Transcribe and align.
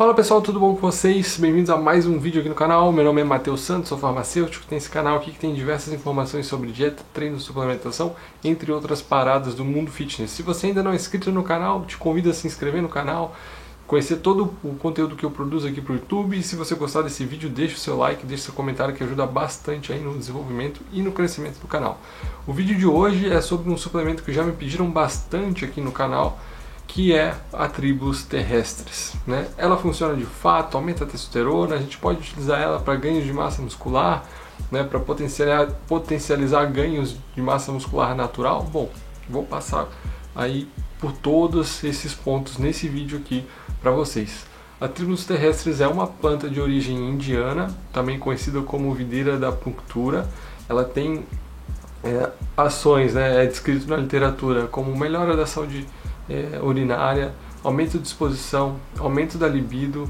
Fala 0.00 0.14
pessoal, 0.14 0.40
tudo 0.40 0.58
bom 0.58 0.74
com 0.74 0.80
vocês? 0.80 1.36
Bem-vindos 1.36 1.68
a 1.68 1.76
mais 1.76 2.06
um 2.06 2.18
vídeo 2.18 2.40
aqui 2.40 2.48
no 2.48 2.54
canal. 2.54 2.90
Meu 2.90 3.04
nome 3.04 3.20
é 3.20 3.24
Matheus 3.24 3.60
Santos, 3.60 3.90
sou 3.90 3.98
farmacêutico. 3.98 4.64
Tem 4.64 4.78
esse 4.78 4.88
canal 4.88 5.18
aqui 5.18 5.30
que 5.30 5.38
tem 5.38 5.52
diversas 5.52 5.92
informações 5.92 6.46
sobre 6.46 6.72
dieta, 6.72 7.02
treino, 7.12 7.38
suplementação, 7.38 8.16
entre 8.42 8.72
outras 8.72 9.02
paradas 9.02 9.54
do 9.54 9.62
mundo 9.62 9.90
fitness. 9.90 10.30
Se 10.30 10.42
você 10.42 10.68
ainda 10.68 10.82
não 10.82 10.92
é 10.92 10.94
inscrito 10.94 11.30
no 11.30 11.42
canal, 11.42 11.84
te 11.84 11.98
convido 11.98 12.30
a 12.30 12.32
se 12.32 12.46
inscrever 12.46 12.80
no 12.80 12.88
canal, 12.88 13.36
conhecer 13.86 14.16
todo 14.16 14.54
o 14.64 14.74
conteúdo 14.76 15.16
que 15.16 15.24
eu 15.26 15.30
produzo 15.30 15.68
aqui 15.68 15.82
para 15.82 15.92
o 15.92 15.96
YouTube. 15.96 16.38
E 16.38 16.42
se 16.42 16.56
você 16.56 16.74
gostar 16.74 17.02
desse 17.02 17.22
vídeo, 17.26 17.50
deixe 17.50 17.74
o 17.74 17.78
seu 17.78 17.98
like, 17.98 18.24
deixe 18.24 18.44
seu 18.44 18.54
comentário 18.54 18.94
que 18.94 19.04
ajuda 19.04 19.26
bastante 19.26 19.92
aí 19.92 20.00
no 20.00 20.16
desenvolvimento 20.16 20.80
e 20.94 21.02
no 21.02 21.12
crescimento 21.12 21.60
do 21.60 21.68
canal. 21.68 22.00
O 22.46 22.54
vídeo 22.54 22.74
de 22.74 22.86
hoje 22.86 23.30
é 23.30 23.42
sobre 23.42 23.70
um 23.70 23.76
suplemento 23.76 24.22
que 24.22 24.32
já 24.32 24.42
me 24.42 24.52
pediram 24.52 24.90
bastante 24.90 25.62
aqui 25.62 25.82
no 25.82 25.92
canal, 25.92 26.40
que 26.92 27.14
é 27.14 27.36
a 27.52 27.68
tribos 27.68 28.24
terrestres. 28.24 29.14
Né? 29.24 29.46
Ela 29.56 29.76
funciona 29.76 30.14
de 30.14 30.24
fato, 30.24 30.76
aumenta 30.76 31.04
a 31.04 31.06
testosterona, 31.06 31.76
a 31.76 31.78
gente 31.78 31.96
pode 31.96 32.18
utilizar 32.18 32.60
ela 32.60 32.80
para 32.80 32.96
ganhos 32.96 33.24
de 33.24 33.32
massa 33.32 33.62
muscular, 33.62 34.24
né, 34.72 34.82
para 34.82 34.98
potencializar, 34.98 35.72
potencializar 35.86 36.64
ganhos 36.66 37.16
de 37.34 37.40
massa 37.40 37.70
muscular 37.70 38.14
natural. 38.16 38.64
Bom, 38.64 38.90
vou 39.28 39.44
passar 39.44 39.88
aí 40.34 40.68
por 40.98 41.12
todos 41.12 41.82
esses 41.84 42.12
pontos 42.12 42.58
nesse 42.58 42.88
vídeo 42.88 43.18
aqui 43.18 43.46
para 43.80 43.92
vocês. 43.92 44.44
A 44.80 44.88
tribos 44.88 45.24
terrestres 45.24 45.80
é 45.80 45.86
uma 45.86 46.08
planta 46.08 46.50
de 46.50 46.60
origem 46.60 46.96
indiana, 47.08 47.68
também 47.92 48.18
conhecida 48.18 48.62
como 48.62 48.92
videira 48.92 49.38
da 49.38 49.52
punctura. 49.52 50.28
Ela 50.68 50.84
tem 50.84 51.24
é, 52.02 52.30
ações, 52.56 53.14
né, 53.14 53.44
é 53.44 53.46
descrito 53.46 53.86
na 53.86 53.96
literatura 53.96 54.66
como 54.66 54.94
melhora 54.96 55.36
da 55.36 55.46
saúde 55.46 55.86
é, 56.30 56.60
urinária, 56.62 57.34
aumento 57.62 57.92
de 57.92 58.04
disposição, 58.04 58.76
aumento 58.98 59.36
da 59.36 59.48
libido, 59.48 60.08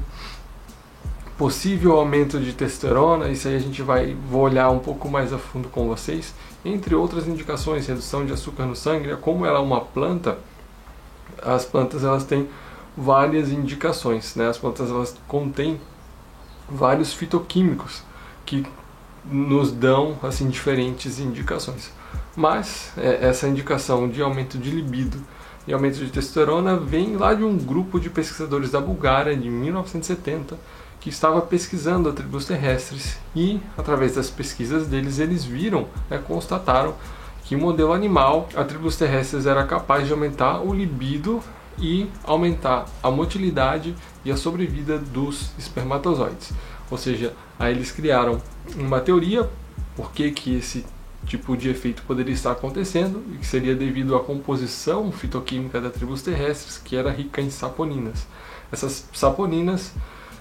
possível 1.37 1.97
aumento 1.97 2.39
de 2.39 2.53
testosterona, 2.53 3.27
isso 3.29 3.47
aí 3.47 3.55
a 3.55 3.59
gente 3.59 3.81
vai 3.81 4.15
vou 4.29 4.41
olhar 4.41 4.69
um 4.69 4.77
pouco 4.77 5.09
mais 5.09 5.33
a 5.33 5.39
fundo 5.39 5.67
com 5.69 5.87
vocês, 5.87 6.35
entre 6.63 6.93
outras 6.93 7.27
indicações, 7.27 7.87
redução 7.87 8.25
de 8.25 8.31
açúcar 8.31 8.65
no 8.67 8.75
sangue, 8.75 9.15
como 9.17 9.45
ela 9.45 9.57
é 9.57 9.61
uma 9.61 9.81
planta, 9.81 10.37
as 11.41 11.65
plantas 11.65 12.03
elas 12.03 12.23
têm 12.23 12.47
várias 12.95 13.49
indicações, 13.49 14.35
né? 14.35 14.47
As 14.47 14.57
plantas 14.57 14.91
elas 14.91 15.17
contêm 15.27 15.79
vários 16.69 17.13
fitoquímicos 17.13 18.03
que 18.45 18.65
nos 19.25 19.71
dão 19.71 20.17
assim 20.21 20.47
diferentes 20.47 21.19
indicações. 21.19 21.91
Mas 22.35 22.91
é, 22.97 23.27
essa 23.27 23.47
indicação 23.47 24.07
de 24.07 24.21
aumento 24.21 24.57
de 24.57 24.69
libido 24.69 25.19
e 25.67 25.73
aumento 25.73 25.97
de 25.97 26.11
testosterona 26.11 26.75
vem 26.75 27.15
lá 27.15 27.33
de 27.33 27.43
um 27.43 27.57
grupo 27.57 27.99
de 27.99 28.09
pesquisadores 28.09 28.71
da 28.71 28.81
Bulgária 28.81 29.35
de 29.35 29.49
1970 29.49 30.57
que 30.99 31.09
estava 31.09 31.41
pesquisando 31.41 32.09
atributos 32.09 32.45
terrestres 32.45 33.17
e 33.35 33.59
através 33.77 34.15
das 34.15 34.29
pesquisas 34.29 34.87
deles 34.87 35.19
eles 35.19 35.43
viram, 35.43 35.87
né, 36.09 36.19
constataram 36.19 36.93
que 37.43 37.55
o 37.55 37.59
modelo 37.59 37.91
animal 37.91 38.47
atributos 38.55 38.97
terrestres 38.97 39.45
era 39.45 39.65
capaz 39.65 40.05
de 40.05 40.13
aumentar 40.13 40.61
o 40.61 40.73
libido 40.73 41.41
e 41.77 42.07
aumentar 42.23 42.85
a 43.01 43.09
motilidade 43.09 43.95
e 44.23 44.31
a 44.31 44.37
sobrevida 44.37 44.99
dos 44.99 45.51
espermatozoides. 45.57 46.53
Ou 46.89 46.97
seja, 46.97 47.33
aí 47.57 47.73
eles 47.73 47.91
criaram 47.91 48.39
uma 48.75 48.99
teoria 48.99 49.49
por 49.95 50.11
que, 50.11 50.29
que 50.31 50.55
esse 50.55 50.85
tipo 51.31 51.55
de 51.55 51.69
efeito 51.69 52.03
poderia 52.03 52.33
estar 52.33 52.51
acontecendo 52.51 53.23
e 53.33 53.37
que 53.37 53.45
seria 53.45 53.73
devido 53.73 54.17
à 54.17 54.19
composição 54.19 55.11
fitoquímica 55.13 55.79
da 55.79 55.89
tribos 55.89 56.21
terrestres, 56.21 56.77
que 56.77 56.95
era 56.95 57.09
rica 57.09 57.41
em 57.41 57.49
saponinas. 57.49 58.27
Essas 58.69 59.07
saponinas, 59.13 59.93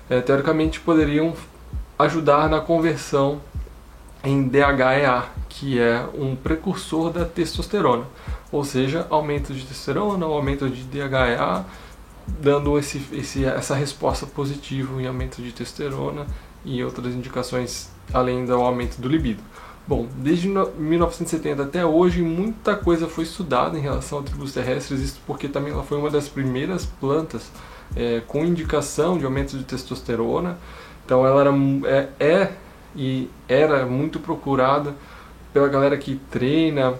é, 0.09 0.21
teoricamente, 0.21 0.81
poderiam 0.81 1.33
ajudar 1.97 2.49
na 2.49 2.61
conversão 2.61 3.41
em 4.25 4.49
DHEA, 4.49 5.27
que 5.49 5.79
é 5.79 6.05
um 6.13 6.35
precursor 6.35 7.13
da 7.13 7.25
testosterona, 7.25 8.05
ou 8.51 8.65
seja, 8.65 9.07
aumento 9.11 9.55
de 9.55 9.61
testosterona, 9.61 10.27
aumento 10.27 10.69
de 10.69 10.83
DHEA, 10.83 11.65
dando 12.27 12.77
esse, 12.79 13.01
esse, 13.13 13.45
essa 13.45 13.77
resposta 13.77 14.27
positiva 14.27 15.01
em 15.01 15.07
aumento 15.07 15.41
de 15.41 15.53
testosterona 15.53 16.27
e 16.65 16.83
outras 16.83 17.15
indicações 17.15 17.91
além 18.13 18.45
do 18.45 18.55
aumento 18.55 19.01
do 19.01 19.09
libido. 19.09 19.43
Bom, 19.91 20.07
desde 20.19 20.47
1970 20.49 21.65
até 21.65 21.85
hoje, 21.85 22.23
muita 22.23 22.77
coisa 22.77 23.09
foi 23.09 23.25
estudada 23.25 23.77
em 23.77 23.81
relação 23.81 24.21
a 24.21 24.23
tribos 24.23 24.53
terrestres, 24.53 25.01
isso 25.01 25.21
porque 25.27 25.49
também 25.49 25.73
ela 25.73 25.83
foi 25.83 25.99
uma 25.99 26.09
das 26.09 26.29
primeiras 26.29 26.87
plantas 26.87 27.51
é, 27.97 28.23
com 28.25 28.45
indicação 28.45 29.19
de 29.19 29.25
aumento 29.25 29.59
de 29.59 29.65
testosterona. 29.65 30.57
Então 31.05 31.27
ela 31.27 31.41
era, 31.41 31.53
é, 31.89 32.09
é 32.25 32.53
e 32.95 33.29
era 33.49 33.85
muito 33.85 34.21
procurada 34.21 34.95
pela 35.53 35.67
galera 35.67 35.99
que 35.99 36.21
treina, 36.31 36.95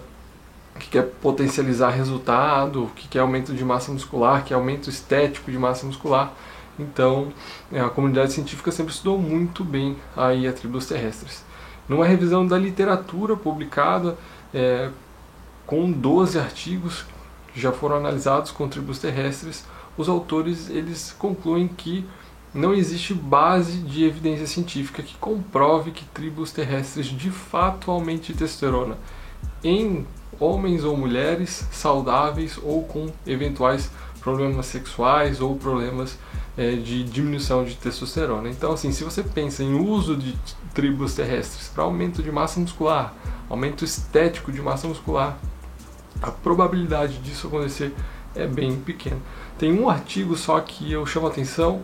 que 0.77 0.89
quer 0.89 1.03
potencializar 1.03 1.91
resultado, 1.91 2.91
que 2.93 3.07
quer 3.07 3.19
aumento 3.19 3.53
de 3.53 3.63
massa 3.63 3.89
muscular, 3.89 4.41
que 4.41 4.49
quer 4.49 4.55
aumento 4.55 4.89
estético 4.89 5.49
de 5.49 5.57
massa 5.57 5.85
muscular. 5.85 6.33
Então, 6.77 7.31
é, 7.71 7.79
a 7.79 7.87
comunidade 7.87 8.33
científica 8.33 8.69
sempre 8.69 8.91
estudou 8.91 9.17
muito 9.17 9.63
bem 9.63 9.95
aí 10.13 10.45
a 10.45 10.51
tribos 10.51 10.87
terrestres. 10.87 11.49
Numa 11.87 12.05
revisão 12.05 12.45
da 12.45 12.57
literatura 12.57 13.35
publicada, 13.35 14.17
é, 14.53 14.89
com 15.65 15.91
12 15.91 16.39
artigos 16.39 17.05
que 17.53 17.59
já 17.59 17.71
foram 17.71 17.97
analisados 17.97 18.51
com 18.51 18.67
tribos 18.67 18.99
terrestres, 18.99 19.65
os 19.97 20.07
autores 20.07 20.69
eles 20.69 21.13
concluem 21.17 21.67
que 21.67 22.05
não 22.53 22.73
existe 22.73 23.13
base 23.13 23.77
de 23.77 24.03
evidência 24.03 24.45
científica 24.45 25.01
que 25.01 25.15
comprove 25.15 25.91
que 25.91 26.03
tribos 26.05 26.51
terrestres 26.51 27.07
de 27.07 27.29
fato 27.29 27.89
aumentem 27.89 28.35
testosterona 28.35 28.97
em 29.63 30.05
homens 30.39 30.83
ou 30.83 30.97
mulheres 30.97 31.67
saudáveis 31.71 32.59
ou 32.61 32.83
com 32.83 33.07
eventuais 33.25 33.89
problemas 34.19 34.65
sexuais 34.65 35.39
ou 35.39 35.55
problemas 35.55 36.17
é, 36.57 36.75
de 36.75 37.03
diminuição 37.03 37.63
de 37.63 37.75
testosterona. 37.75 38.49
Então, 38.49 38.73
assim, 38.73 38.91
se 38.91 39.03
você 39.03 39.23
pensa 39.23 39.63
em 39.63 39.73
uso 39.73 40.15
de 40.15 40.35
tribos 40.73 41.13
terrestres 41.13 41.69
para 41.69 41.83
aumento 41.83 42.21
de 42.21 42.31
massa 42.31 42.59
muscular, 42.59 43.13
aumento 43.49 43.83
estético 43.83 44.51
de 44.51 44.61
massa 44.61 44.87
muscular, 44.87 45.37
a 46.21 46.31
probabilidade 46.31 47.17
disso 47.19 47.47
acontecer 47.47 47.93
é 48.35 48.45
bem 48.45 48.75
pequena. 48.75 49.19
Tem 49.57 49.71
um 49.71 49.89
artigo 49.89 50.35
só 50.35 50.59
que 50.59 50.91
eu 50.91 51.05
chamo 51.05 51.27
a 51.27 51.29
atenção 51.29 51.81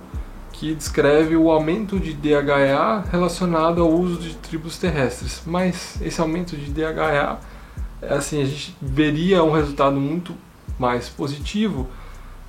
que 0.51 0.73
descreve 0.73 1.35
o 1.35 1.51
aumento 1.51 1.99
de 1.99 2.13
DHEA 2.13 3.03
relacionado 3.11 3.81
ao 3.81 3.91
uso 3.91 4.17
de 4.17 4.35
tribos 4.35 4.77
terrestres, 4.77 5.43
mas 5.45 6.01
esse 6.01 6.19
aumento 6.19 6.57
de 6.57 6.71
DHEA, 6.71 7.37
assim, 8.09 8.41
a 8.41 8.45
gente 8.45 8.75
veria 8.81 9.43
um 9.43 9.51
resultado 9.51 9.97
muito 9.97 10.33
mais 10.79 11.09
positivo 11.09 11.87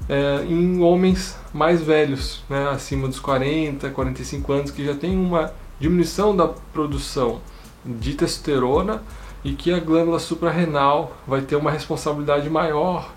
é, 0.08 0.44
em 0.48 0.80
homens 0.80 1.36
mais 1.52 1.82
velhos, 1.82 2.42
né, 2.48 2.68
acima 2.70 3.08
dos 3.08 3.20
40, 3.20 3.90
45 3.90 4.52
anos, 4.52 4.70
que 4.70 4.84
já 4.84 4.94
tem 4.94 5.16
uma 5.16 5.52
diminuição 5.80 6.36
da 6.36 6.48
produção 6.48 7.40
de 7.84 8.14
testosterona 8.14 9.02
e 9.44 9.52
que 9.52 9.72
a 9.72 9.78
glândula 9.78 10.18
suprarrenal 10.18 11.16
vai 11.26 11.42
ter 11.42 11.56
uma 11.56 11.70
responsabilidade 11.70 12.50
maior 12.50 13.10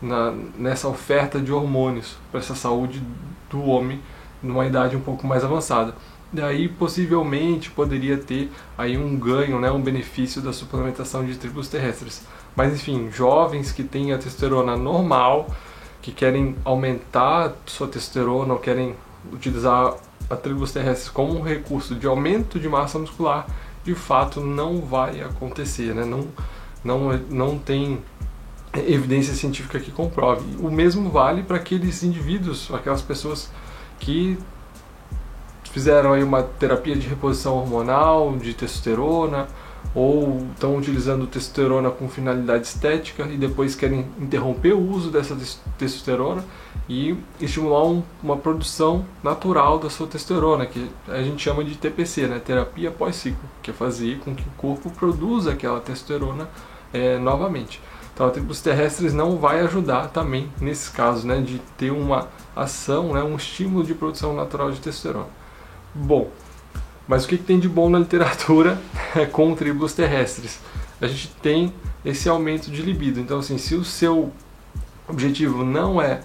na, 0.00 0.32
nessa 0.56 0.88
oferta 0.88 1.38
de 1.40 1.52
hormônios 1.52 2.16
para 2.30 2.40
essa 2.40 2.54
saúde 2.54 3.02
do 3.50 3.62
homem 3.64 4.00
numa 4.42 4.66
idade 4.66 4.96
um 4.96 5.00
pouco 5.00 5.26
mais 5.26 5.44
avançada. 5.44 5.94
Daí 6.32 6.68
possivelmente 6.68 7.70
poderia 7.70 8.16
ter 8.18 8.50
aí 8.76 8.98
um 8.98 9.16
ganho, 9.16 9.60
né, 9.60 9.70
um 9.70 9.80
benefício 9.80 10.42
da 10.42 10.52
suplementação 10.52 11.24
de 11.24 11.36
tribos 11.36 11.68
terrestres. 11.68 12.22
Mas 12.54 12.74
enfim, 12.74 13.10
jovens 13.10 13.72
que 13.72 13.84
têm 13.84 14.12
a 14.12 14.18
testosterona 14.18 14.76
normal, 14.76 15.48
que 16.06 16.12
querem 16.12 16.54
aumentar 16.64 17.52
sua 17.66 17.88
testosterona 17.88 18.52
ou 18.54 18.60
querem 18.60 18.94
utilizar 19.32 19.96
a 20.30 20.36
terrestres 20.36 21.08
como 21.08 21.36
um 21.36 21.42
recurso 21.42 21.96
de 21.96 22.06
aumento 22.06 22.60
de 22.60 22.68
massa 22.68 22.96
muscular, 22.96 23.44
de 23.82 23.92
fato 23.92 24.40
não 24.40 24.82
vai 24.82 25.20
acontecer, 25.20 25.92
né? 25.92 26.04
não, 26.04 26.28
não, 26.84 27.18
não 27.28 27.58
tem 27.58 27.98
evidência 28.86 29.34
científica 29.34 29.80
que 29.80 29.90
comprove. 29.90 30.44
O 30.60 30.70
mesmo 30.70 31.10
vale 31.10 31.42
para 31.42 31.56
aqueles 31.56 32.04
indivíduos, 32.04 32.72
aquelas 32.72 33.02
pessoas 33.02 33.50
que 33.98 34.38
fizeram 35.72 36.12
aí 36.12 36.22
uma 36.22 36.44
terapia 36.44 36.94
de 36.94 37.08
reposição 37.08 37.56
hormonal, 37.56 38.36
de 38.36 38.54
testosterona, 38.54 39.48
ou 39.94 40.46
estão 40.52 40.76
utilizando 40.76 41.26
testosterona 41.26 41.90
com 41.90 42.08
finalidade 42.08 42.66
estética 42.66 43.24
e 43.24 43.36
depois 43.36 43.74
querem 43.74 44.06
interromper 44.18 44.72
o 44.72 44.90
uso 44.90 45.10
dessa 45.10 45.36
testosterona 45.78 46.44
e 46.88 47.16
estimular 47.40 47.84
um, 47.86 48.02
uma 48.22 48.36
produção 48.36 49.04
natural 49.22 49.78
da 49.78 49.90
sua 49.90 50.06
testosterona, 50.06 50.66
que 50.66 50.90
a 51.08 51.22
gente 51.22 51.42
chama 51.42 51.64
de 51.64 51.76
TPC, 51.76 52.26
né? 52.26 52.38
terapia 52.38 52.90
pós-ciclo, 52.90 53.48
que 53.62 53.70
é 53.70 53.74
fazer 53.74 54.18
com 54.18 54.34
que 54.34 54.42
o 54.42 54.52
corpo 54.56 54.90
produza 54.90 55.52
aquela 55.52 55.80
testosterona 55.80 56.48
é, 56.92 57.18
novamente. 57.18 57.80
Então 58.14 58.26
a 58.26 58.30
tribos 58.30 58.62
terrestres 58.62 59.12
não 59.12 59.36
vai 59.36 59.60
ajudar 59.60 60.08
também 60.08 60.50
nesses 60.58 60.88
casos, 60.88 61.22
né, 61.22 61.38
de 61.40 61.58
ter 61.76 61.90
uma 61.90 62.28
ação, 62.54 63.12
né, 63.12 63.22
um 63.22 63.36
estímulo 63.36 63.84
de 63.84 63.94
produção 63.94 64.34
natural 64.34 64.70
de 64.70 64.80
testosterona. 64.80 65.28
Bom, 65.94 66.30
mas 67.06 67.24
o 67.24 67.28
que, 67.28 67.38
que 67.38 67.44
tem 67.44 67.58
de 67.58 67.68
bom 67.68 67.88
na 67.88 67.98
literatura 67.98 68.78
com 69.32 69.54
tribos 69.54 69.92
terrestres? 69.92 70.60
A 71.00 71.06
gente 71.06 71.28
tem 71.42 71.72
esse 72.04 72.28
aumento 72.28 72.70
de 72.70 72.82
libido. 72.82 73.20
Então, 73.20 73.38
assim, 73.38 73.58
se 73.58 73.74
o 73.74 73.84
seu 73.84 74.32
objetivo 75.08 75.64
não 75.64 76.00
é 76.00 76.20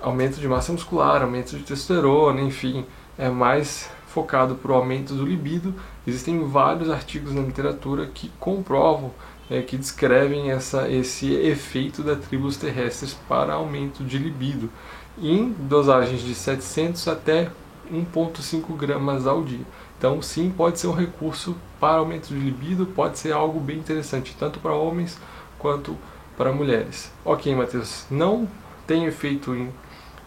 aumento 0.00 0.40
de 0.40 0.48
massa 0.48 0.72
muscular, 0.72 1.22
aumento 1.22 1.56
de 1.56 1.62
testosterona, 1.62 2.40
enfim, 2.40 2.84
é 3.18 3.28
mais 3.28 3.90
focado 4.08 4.54
para 4.54 4.72
o 4.72 4.74
aumento 4.74 5.14
do 5.14 5.24
libido, 5.24 5.74
existem 6.06 6.44
vários 6.44 6.90
artigos 6.90 7.32
na 7.32 7.40
literatura 7.40 8.06
que 8.06 8.30
comprovam, 8.38 9.10
é, 9.50 9.62
que 9.62 9.76
descrevem 9.76 10.50
essa, 10.50 10.88
esse 10.88 11.32
efeito 11.32 12.02
da 12.02 12.14
tribos 12.14 12.56
terrestres 12.56 13.14
para 13.28 13.54
aumento 13.54 14.04
de 14.04 14.18
libido, 14.18 14.70
em 15.18 15.50
dosagens 15.52 16.20
de 16.20 16.34
700 16.34 17.08
até 17.08 17.50
1,5 17.90 18.76
gramas 18.76 19.26
ao 19.26 19.42
dia. 19.42 19.64
Então, 20.02 20.20
sim, 20.20 20.50
pode 20.50 20.80
ser 20.80 20.88
um 20.88 20.92
recurso 20.92 21.54
para 21.78 21.98
aumento 21.98 22.26
de 22.26 22.34
libido, 22.34 22.86
pode 22.86 23.20
ser 23.20 23.30
algo 23.30 23.60
bem 23.60 23.78
interessante, 23.78 24.34
tanto 24.36 24.58
para 24.58 24.72
homens 24.72 25.16
quanto 25.60 25.96
para 26.36 26.52
mulheres. 26.52 27.12
Ok, 27.24 27.54
Matheus, 27.54 28.04
não 28.10 28.48
tem 28.84 29.04
efeito 29.04 29.54
em, 29.54 29.70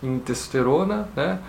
em 0.01 0.17
testosterona, 0.19 1.09
né? 1.13 1.39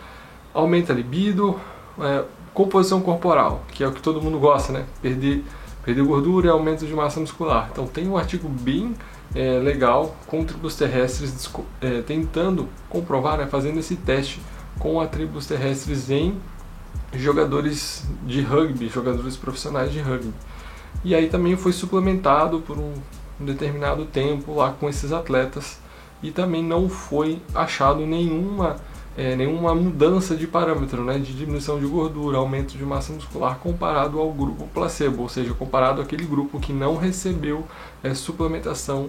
aumenta 0.53 0.93
a 0.93 0.97
libido, 0.97 1.61
é, 2.01 2.25
composição 2.53 3.01
corporal, 3.01 3.63
que 3.69 3.85
é 3.85 3.87
o 3.87 3.93
que 3.93 4.03
todo 4.03 4.21
mundo 4.21 4.41
gosta, 4.41 4.73
né? 4.73 4.87
Perder, 5.01 5.45
perder 5.85 6.03
gordura 6.03 6.49
e 6.49 6.51
aumento 6.51 6.85
de 6.85 6.93
massa 6.93 7.21
muscular. 7.21 7.69
Então 7.71 7.87
tem 7.87 8.09
um 8.09 8.17
artigo 8.17 8.49
bem 8.49 8.97
é, 9.37 9.61
legal 9.61 10.17
com 10.27 10.45
tribos 10.45 10.75
terrestres 10.75 11.49
é, 11.81 12.03
tentando 12.03 12.69
comprovar, 12.89 13.39
né, 13.39 13.47
fazendo 13.47 13.79
esse 13.79 13.95
teste 13.95 14.41
com 14.81 15.01
a 15.01 15.07
tribos 15.07 15.47
terrestres 15.47 16.11
em 16.11 16.37
jogadores 17.19 18.05
de 18.25 18.41
rugby, 18.41 18.89
jogadores 18.89 19.37
profissionais 19.37 19.93
de 19.93 20.01
rugby. 20.01 20.33
E 21.05 21.15
aí 21.15 21.29
também 21.29 21.57
foi 21.57 21.73
suplementado 21.73 22.61
por 22.61 22.79
um, 22.79 22.93
determinado 23.39 24.05
tempo 24.07 24.55
lá 24.55 24.73
com 24.73 24.89
esses 24.89 25.13
atletas 25.13 25.79
e 26.23 26.31
também 26.31 26.65
não 26.65 26.89
foi 26.89 27.41
achado 27.55 28.07
nenhuma 28.07 28.77
é, 29.17 29.35
nenhuma 29.35 29.75
mudança 29.75 30.37
de 30.37 30.47
parâmetro, 30.47 31.03
né, 31.03 31.19
de 31.19 31.33
diminuição 31.33 31.81
de 31.81 31.87
gordura, 31.87 32.37
aumento 32.37 32.77
de 32.77 32.85
massa 32.85 33.15
muscular 33.15 33.59
comparado 33.59 34.21
ao 34.21 34.31
grupo 34.31 34.69
placebo, 34.75 35.23
ou 35.23 35.29
seja, 35.31 35.55
comparado 35.55 36.03
àquele 36.03 36.27
grupo 36.27 36.61
que 36.61 36.71
não 36.71 36.97
recebeu 36.97 37.65
é, 38.03 38.13
suplementação 38.13 39.09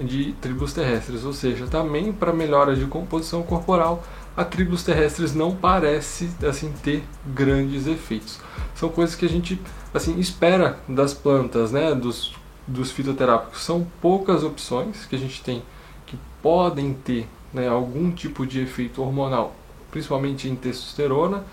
de 0.00 0.32
tribos 0.40 0.72
terrestres, 0.72 1.22
ou 1.24 1.34
seja, 1.34 1.66
também 1.66 2.14
para 2.14 2.32
melhora 2.32 2.74
de 2.74 2.86
composição 2.86 3.42
corporal 3.42 4.02
a 4.36 4.44
tribos 4.44 4.82
terrestres 4.82 5.34
não 5.34 5.54
parece 5.54 6.30
assim 6.46 6.72
ter 6.82 7.02
grandes 7.26 7.86
efeitos. 7.86 8.40
São 8.74 8.88
coisas 8.88 9.14
que 9.14 9.26
a 9.26 9.28
gente 9.28 9.60
assim 9.92 10.18
espera 10.18 10.78
das 10.88 11.12
plantas, 11.12 11.70
né, 11.72 11.94
dos, 11.94 12.34
dos 12.66 12.90
fitoterápicos. 12.90 13.62
São 13.62 13.86
poucas 14.00 14.42
opções 14.42 15.04
que 15.06 15.16
a 15.16 15.18
gente 15.18 15.42
tem 15.42 15.62
que 16.06 16.16
podem 16.42 16.94
ter 16.94 17.28
né, 17.52 17.68
algum 17.68 18.10
tipo 18.10 18.46
de 18.46 18.60
efeito 18.60 19.02
hormonal, 19.02 19.54
principalmente 19.90 20.48
em 20.48 20.56
testosterona 20.56 21.44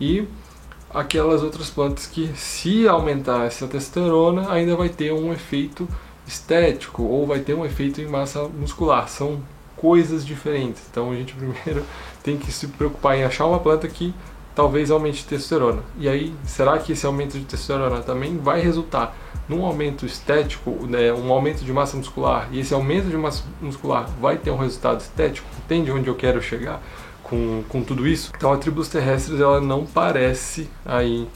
e 0.00 0.28
aquelas 0.90 1.42
outras 1.42 1.70
plantas 1.70 2.06
que 2.06 2.28
se 2.36 2.86
aumentar 2.86 3.46
essa 3.46 3.66
testosterona 3.66 4.50
ainda 4.52 4.76
vai 4.76 4.88
ter 4.88 5.12
um 5.12 5.32
efeito 5.32 5.88
estético 6.26 7.02
ou 7.02 7.26
vai 7.26 7.40
ter 7.40 7.54
um 7.54 7.64
efeito 7.64 8.00
em 8.00 8.06
massa 8.06 8.42
muscular. 8.48 9.08
São 9.08 9.40
coisas 9.76 10.24
diferentes. 10.24 10.82
Então 10.90 11.10
a 11.10 11.14
gente 11.14 11.34
primeiro 11.36 11.84
tem 12.22 12.36
que 12.36 12.50
se 12.50 12.68
preocupar 12.68 13.16
em 13.16 13.24
achar 13.24 13.46
uma 13.46 13.60
planta 13.60 13.86
que 13.86 14.14
talvez 14.54 14.90
aumente 14.90 15.24
testosterona. 15.26 15.82
E 15.98 16.08
aí, 16.08 16.34
será 16.44 16.78
que 16.78 16.92
esse 16.92 17.04
aumento 17.04 17.38
de 17.38 17.44
testosterona 17.44 18.00
também 18.00 18.38
vai 18.38 18.60
resultar 18.60 19.14
num 19.46 19.64
aumento 19.64 20.06
estético, 20.06 20.70
né, 20.86 21.12
um 21.12 21.30
aumento 21.30 21.62
de 21.62 21.72
massa 21.72 21.96
muscular? 21.96 22.48
E 22.50 22.60
esse 22.60 22.72
aumento 22.72 23.08
de 23.08 23.16
massa 23.18 23.44
muscular 23.60 24.08
vai 24.18 24.38
ter 24.38 24.50
um 24.50 24.56
resultado 24.56 25.00
estético? 25.00 25.46
Entende 25.64 25.92
onde 25.92 26.08
eu 26.08 26.14
quero 26.14 26.40
chegar 26.42 26.82
com, 27.22 27.62
com 27.68 27.82
tudo 27.82 28.08
isso? 28.08 28.32
Então 28.34 28.50
a 28.50 28.56
tribos 28.56 28.88
terrestres 28.88 29.40
ela 29.40 29.60
não 29.60 29.84
parece 29.84 30.70
aí 30.86 31.28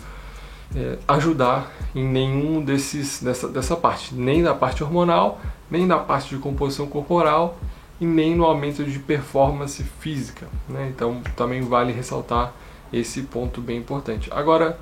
é, 0.75 0.96
ajudar 1.06 1.70
em 1.94 2.04
nenhum 2.04 2.62
desses 2.64 3.22
dessa, 3.22 3.48
dessa 3.48 3.76
parte, 3.76 4.14
nem 4.14 4.40
na 4.40 4.54
parte 4.54 4.82
hormonal, 4.82 5.40
nem 5.70 5.87
na 5.87 5.98
parte 5.98 6.34
de 6.34 6.40
composição 6.40 6.87
corporal 6.87 7.58
e 8.00 8.06
nem 8.06 8.35
no 8.35 8.44
aumento 8.44 8.82
de 8.82 8.99
performance 8.99 9.82
física. 10.00 10.49
Né? 10.69 10.91
Então 10.94 11.20
também 11.37 11.61
vale 11.61 11.93
ressaltar 11.93 12.52
esse 12.93 13.23
ponto 13.23 13.61
bem 13.61 13.79
importante. 13.79 14.29
Agora, 14.32 14.79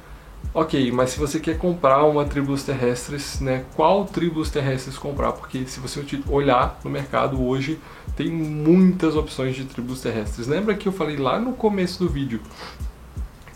ok, 0.55 0.91
mas 0.93 1.11
se 1.11 1.19
você 1.19 1.41
quer 1.41 1.59
comprar 1.59 2.05
uma 2.05 2.25
tribos 2.25 2.63
terrestres, 2.63 3.41
né, 3.41 3.65
qual 3.75 4.05
tribos 4.05 4.51
terrestres 4.51 4.97
comprar? 4.97 5.33
Porque 5.33 5.67
se 5.67 5.81
você 5.81 6.05
olhar 6.29 6.79
no 6.85 6.91
mercado 6.91 7.43
hoje, 7.45 7.79
tem 8.17 8.31
muitas 8.31 9.17
opções 9.17 9.57
de 9.57 9.65
tribos 9.65 10.01
terrestres. 10.01 10.47
Lembra 10.47 10.75
que 10.75 10.89
eu 10.89 10.93
falei 10.93 11.17
lá 11.17 11.39
no 11.39 11.53
começo 11.53 11.99
do 11.99 12.09
vídeo 12.09 12.41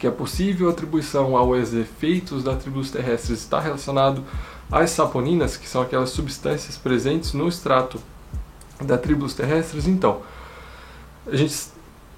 que 0.03 0.07
a 0.09 0.11
possível 0.11 0.69
atribuição 0.69 1.37
aos 1.37 1.73
efeitos 1.73 2.43
da 2.43 2.57
tribos 2.57 2.91
terrestres 2.91 3.39
está 3.39 3.61
relacionado 3.61 4.25
às 4.69 4.91
saponinas, 4.91 5.57
que 5.57 5.69
são 5.69 5.81
aquelas 5.81 6.11
substâncias 6.11 6.77
presentes 6.77 7.33
no 7.33 7.47
extrato 7.47 8.01
da 8.81 8.97
tribos 8.97 9.35
terrestres? 9.35 9.87
Então, 9.87 10.23
a 11.27 11.37
gente 11.37 11.73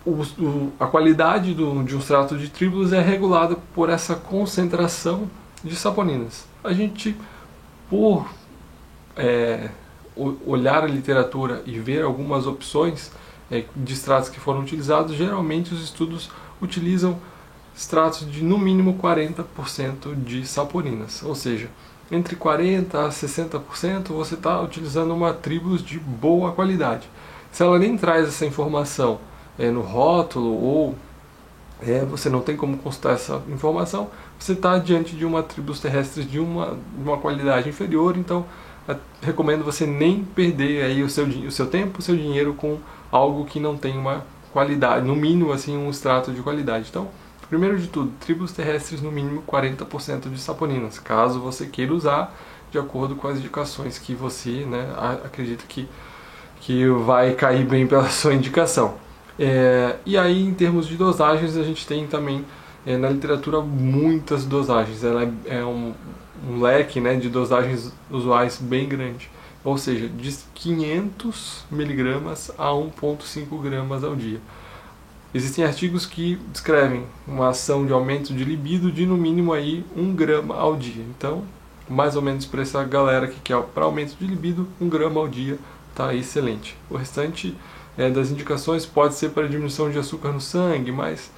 o, 0.05 0.23
o, 0.39 0.73
a 0.79 0.87
qualidade 0.87 1.55
do, 1.55 1.83
de 1.83 1.97
um 1.97 1.99
extrato 1.99 2.37
de 2.37 2.49
tribos 2.51 2.93
é 2.93 3.01
regulada 3.01 3.57
por 3.75 3.89
essa 3.89 4.15
concentração 4.15 5.31
de 5.63 5.75
saponinas. 5.75 6.47
A 6.63 6.73
gente, 6.73 7.17
por 7.89 8.29
é, 9.17 9.71
olhar 10.47 10.85
a 10.85 10.87
literatura 10.87 11.63
e 11.65 11.79
ver 11.79 12.03
algumas 12.03 12.47
opções 12.47 13.11
é, 13.51 13.65
de 13.75 13.93
extratos 13.93 14.29
que 14.29 14.39
foram 14.39 14.61
utilizados, 14.61 15.17
geralmente 15.17 15.73
os 15.73 15.83
estudos 15.83 16.31
utilizam 16.61 17.19
extratos 17.77 18.31
de 18.31 18.43
no 18.43 18.59
mínimo 18.59 18.99
40% 19.03 20.15
de 20.25 20.47
saponinas, 20.47 21.23
ou 21.23 21.35
seja, 21.35 21.69
entre 22.11 22.37
40% 22.37 22.95
a 22.95 23.09
60% 23.09 24.09
você 24.09 24.35
está 24.35 24.61
utilizando 24.61 25.13
uma 25.13 25.33
tribos 25.33 25.83
de 25.83 25.99
boa 25.99 26.53
qualidade. 26.53 27.09
Se 27.51 27.63
ela 27.63 27.79
nem 27.79 27.97
traz 27.97 28.29
essa 28.29 28.47
informação 28.47 29.19
é, 29.59 29.71
no 29.71 29.81
rótulo 29.81 30.53
ou 30.53 30.95
é, 31.83 32.05
você 32.05 32.29
não 32.29 32.41
tem 32.41 32.57
como 32.57 32.77
consultar 32.79 33.15
essa 33.15 33.43
informação, 33.49 34.09
você 34.39 34.53
está 34.53 34.79
diante 34.79 35.17
de 35.17 35.25
uma 35.25 35.43
tribos 35.43 35.81
terrestres 35.81 36.31
de 36.31 36.39
uma, 36.39 36.79
uma 36.97 37.19
qualidade 37.19 37.69
inferior, 37.69 38.17
então 38.17 38.45
a, 38.89 38.97
recomendo 39.21 39.65
você 39.65 39.87
nem 39.87 40.25
perder 40.25 40.85
aí 40.85 41.03
o 41.03 41.11
seu, 41.11 41.27
o 41.27 41.51
seu 41.51 41.67
tempo, 41.67 41.99
o 41.99 42.03
seu 42.03 42.17
dinheiro 42.17 42.55
com 42.55 42.79
algo 43.11 43.45
que 43.45 43.59
não 43.59 43.77
tem 43.77 43.97
uma 43.97 44.25
qualidade, 44.53 45.07
no 45.07 45.17
mínimo 45.17 45.53
assim 45.53 45.77
um 45.77 45.91
extrato 45.91 46.33
de 46.33 46.41
qualidade. 46.41 46.87
Então, 46.91 47.09
primeiro 47.49 47.79
de 47.79 47.89
tudo, 47.89 48.13
tribos 48.21 48.53
terrestres 48.53 49.01
no 49.01 49.11
mínimo 49.11 49.43
40% 49.47 50.31
de 50.31 50.41
saponinas, 50.41 50.99
caso 50.99 51.41
você 51.41 51.67
queira 51.67 51.93
usar 51.93 52.35
de 52.71 52.79
acordo 52.79 53.15
com 53.15 53.29
as 53.29 53.39
indicações 53.39 53.99
que 53.99 54.15
você 54.15 54.65
né, 54.65 54.93
acredita 55.25 55.65
que, 55.69 55.89
que 56.61 56.89
vai 56.89 57.33
cair 57.35 57.65
bem 57.65 57.87
pela 57.87 58.09
sua 58.11 58.35
indicação. 58.35 58.97
É, 59.39 59.97
e 60.05 60.17
aí, 60.17 60.45
em 60.45 60.55
termos 60.55 60.87
de 60.87 60.97
dosagens, 60.97 61.57
a 61.57 61.63
gente 61.63 61.87
tem 61.87 62.07
também 62.07 62.45
é, 62.87 62.97
na 62.97 63.09
literatura 63.09 63.61
muitas 63.61 64.45
dosagens. 64.45 65.03
Ela 65.05 65.25
é, 65.25 65.59
é 65.59 65.65
um, 65.65 65.93
um, 66.49 66.61
leque 66.61 67.01
né, 67.01 67.17
de 67.17 67.29
dosagens 67.29 67.93
usuais 68.11 68.59
bem 68.61 68.89
grande, 68.89 69.31
ou 69.65 69.79
seja, 69.79 70.09
de 70.09 70.37
500 70.55 71.65
miligramas 71.71 72.51
a 72.59 72.71
1,5 72.71 73.61
gramas 73.63 74.05
ao 74.05 74.15
dia. 74.15 74.41
Existem 75.35 75.65
artigos 75.65 76.07
que 76.07 76.37
descrevem 76.53 77.05
uma 77.27 77.49
ação 77.49 77.85
de 77.85 77.93
aumento 77.93 78.33
de 78.33 78.45
libido 78.45 78.93
de 78.93 79.05
no 79.05 79.17
mínimo 79.17 79.53
aí 79.53 79.85
1 79.97 80.15
grama 80.15 80.55
ao 80.55 80.77
dia. 80.77 81.03
Então, 81.03 81.43
mais 81.89 82.15
ou 82.15 82.23
menos 82.23 82.47
para 82.47 82.63
essa 82.63 82.85
galera 82.85 83.27
que 83.27 83.41
quer 83.41 83.61
para 83.61 83.85
aumento 83.85 84.17
de 84.17 84.25
libido, 84.25 84.69
1 84.81 84.89
grama 84.89 85.21
ao 85.21 85.27
dia 85.27 85.59
está 85.91 86.15
excelente. 86.15 86.77
O 86.89 86.97
restante 86.97 87.57
é, 87.99 88.09
das 88.11 88.31
indicações 88.31 88.87
pode 88.87 89.15
ser 89.15 89.31
para 89.31 89.49
diminuição 89.49 89.91
de 89.91 89.99
açúcar 89.99 90.31
no 90.31 90.41
sangue, 90.41 90.93
mas 90.93 91.33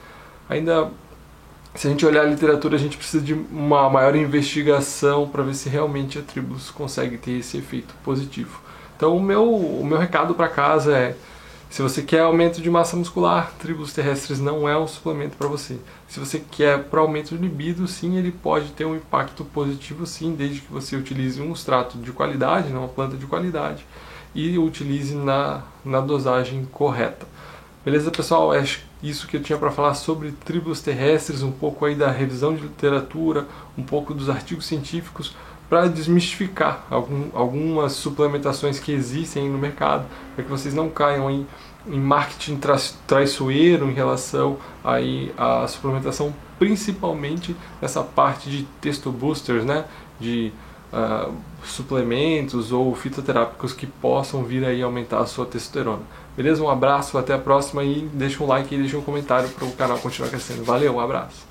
ainda 0.46 0.90
se 1.74 1.86
a 1.86 1.90
gente 1.90 2.04
olhar 2.06 2.22
a 2.22 2.28
literatura, 2.28 2.76
a 2.76 2.78
gente 2.78 2.96
precisa 2.96 3.22
de 3.22 3.34
uma 3.34 3.88
maior 3.90 4.16
investigação 4.16 5.28
para 5.28 5.42
ver 5.42 5.54
se 5.54 5.68
realmente 5.68 6.18
a 6.18 6.22
tribos 6.22 6.70
consegue 6.70 7.18
ter 7.18 7.32
esse 7.32 7.58
efeito 7.58 7.94
positivo. 8.02 8.60
Então, 8.96 9.16
o 9.16 9.22
meu, 9.22 9.44
o 9.44 9.84
meu 9.84 9.98
recado 9.98 10.34
para 10.34 10.48
casa 10.48 10.96
é: 10.96 11.16
se 11.68 11.82
você 11.82 12.00
quer 12.02 12.20
aumento 12.20 12.62
de 12.62 12.70
massa 12.70 12.96
muscular, 12.96 13.52
tribos 13.58 13.92
terrestres 13.92 14.38
não 14.38 14.68
é 14.68 14.78
um 14.78 14.86
suplemento 14.86 15.36
para 15.36 15.48
você. 15.48 15.78
Se 16.08 16.18
você 16.18 16.42
quer 16.50 16.84
para 16.84 17.00
aumento 17.00 17.36
de 17.36 17.42
libido, 17.42 17.86
sim, 17.86 18.16
ele 18.16 18.30
pode 18.30 18.70
ter 18.70 18.84
um 18.84 18.94
impacto 18.94 19.44
positivo, 19.44 20.06
sim, 20.06 20.34
desde 20.34 20.60
que 20.60 20.72
você 20.72 20.96
utilize 20.96 21.40
um 21.42 21.52
extrato 21.52 21.98
de 21.98 22.12
qualidade, 22.12 22.68
né, 22.68 22.78
uma 22.78 22.88
planta 22.88 23.16
de 23.16 23.26
qualidade 23.26 23.84
e 24.34 24.58
utilize 24.58 25.14
na, 25.14 25.62
na 25.84 26.00
dosagem 26.00 26.66
correta. 26.70 27.26
Beleza, 27.84 28.10
pessoal? 28.10 28.52
É 28.52 28.62
isso 29.02 29.26
que 29.26 29.36
eu 29.36 29.42
tinha 29.42 29.58
para 29.58 29.70
falar 29.70 29.94
sobre 29.94 30.32
tribos 30.32 30.80
terrestres, 30.80 31.42
um 31.42 31.52
pouco 31.52 31.84
aí 31.84 31.94
da 31.94 32.10
revisão 32.10 32.54
de 32.54 32.62
literatura, 32.62 33.46
um 33.78 33.82
pouco 33.82 34.12
dos 34.12 34.28
artigos 34.28 34.66
científicos, 34.66 35.34
para 35.68 35.88
desmistificar 35.88 36.84
algum, 36.90 37.28
algumas 37.34 37.92
suplementações 37.92 38.78
que 38.78 38.92
existem 38.92 39.48
no 39.48 39.58
mercado, 39.58 40.06
para 40.34 40.44
que 40.44 40.50
vocês 40.50 40.74
não 40.74 40.88
caiam 40.88 41.30
em, 41.30 41.46
em 41.86 41.98
marketing 41.98 42.56
tra 42.56 42.76
traiçoeiro 43.06 43.90
em 43.90 43.94
relação 43.94 44.58
aí 44.84 45.32
à 45.36 45.66
suplementação, 45.66 46.34
principalmente 46.58 47.56
nessa 47.80 48.02
parte 48.02 48.48
de 48.48 48.62
texto 48.80 49.10
boosters, 49.10 49.64
né? 49.64 49.84
de 50.18 50.52
uh, 50.92 51.32
suplementos 51.64 52.72
ou 52.72 52.94
fitoterápicos 52.94 53.72
que 53.72 53.86
possam 53.86 54.44
vir 54.44 54.64
aí 54.64 54.82
aumentar 54.82 55.20
a 55.20 55.26
sua 55.26 55.46
testosterona. 55.46 56.02
Beleza? 56.36 56.62
Um 56.62 56.70
abraço, 56.70 57.16
até 57.18 57.34
a 57.34 57.38
próxima 57.38 57.82
e 57.82 58.08
deixa 58.12 58.42
um 58.42 58.46
like 58.46 58.74
e 58.74 58.78
deixa 58.78 58.96
um 58.96 59.02
comentário 59.02 59.48
para 59.48 59.66
o 59.66 59.72
canal 59.72 59.98
continuar 59.98 60.28
crescendo. 60.28 60.64
Valeu, 60.64 60.94
um 60.94 61.00
abraço. 61.00 61.46